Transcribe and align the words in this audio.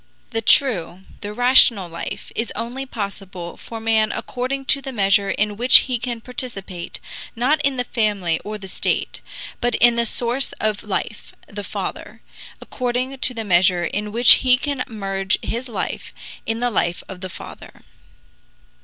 The 0.31 0.41
true, 0.41 1.03
the 1.19 1.31
rational 1.31 1.87
life 1.87 2.31
is 2.35 2.51
only 2.55 2.87
possible 2.87 3.55
for 3.55 3.79
man 3.79 4.11
according 4.11 4.65
to 4.73 4.81
the 4.81 4.91
measure 4.91 5.29
in 5.29 5.57
which 5.57 5.81
he 5.85 5.99
can 5.99 6.21
participate, 6.21 6.99
not 7.35 7.61
in 7.61 7.77
the 7.77 7.83
family 7.83 8.39
or 8.39 8.57
the 8.57 8.67
state, 8.67 9.21
but 9.61 9.75
in 9.75 9.97
the 9.97 10.07
source 10.07 10.53
of 10.53 10.81
life 10.81 11.35
the 11.47 11.63
Father; 11.63 12.23
according 12.59 13.19
to 13.19 13.33
the 13.35 13.43
measure 13.45 13.83
in 13.85 14.11
which 14.11 14.37
he 14.41 14.57
can 14.57 14.83
merge 14.87 15.37
his 15.43 15.69
life 15.69 16.15
in 16.47 16.61
the 16.61 16.71
life 16.71 17.03
of 17.07 17.21
the 17.21 17.29
Father. 17.29 17.83